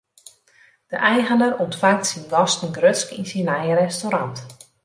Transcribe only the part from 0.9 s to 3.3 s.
De eigener ûntfangt syn gasten grutsk yn